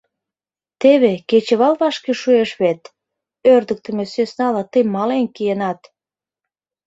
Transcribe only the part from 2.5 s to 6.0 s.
вет!., ӧрдыктымӧ сӧснала тый мален киенат!..